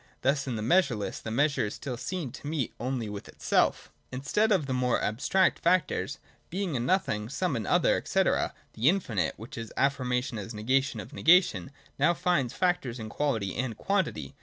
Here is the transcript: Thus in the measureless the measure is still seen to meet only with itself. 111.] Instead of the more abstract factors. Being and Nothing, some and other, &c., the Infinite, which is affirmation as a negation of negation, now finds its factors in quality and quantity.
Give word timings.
Thus 0.23 0.47
in 0.47 0.55
the 0.55 0.63
measureless 0.63 1.19
the 1.19 1.29
measure 1.29 1.67
is 1.67 1.75
still 1.75 1.95
seen 1.95 2.31
to 2.31 2.47
meet 2.47 2.73
only 2.79 3.07
with 3.07 3.27
itself. 3.27 3.91
111.] 4.09 4.19
Instead 4.19 4.51
of 4.51 4.65
the 4.65 4.73
more 4.73 4.99
abstract 4.99 5.59
factors. 5.59 6.17
Being 6.49 6.75
and 6.75 6.87
Nothing, 6.87 7.29
some 7.29 7.55
and 7.55 7.67
other, 7.67 8.01
&c., 8.03 8.23
the 8.23 8.51
Infinite, 8.89 9.35
which 9.37 9.59
is 9.59 9.71
affirmation 9.77 10.39
as 10.39 10.53
a 10.53 10.55
negation 10.55 10.99
of 10.99 11.13
negation, 11.13 11.69
now 11.99 12.15
finds 12.15 12.51
its 12.51 12.59
factors 12.59 12.97
in 12.99 13.09
quality 13.09 13.55
and 13.55 13.77
quantity. 13.77 14.33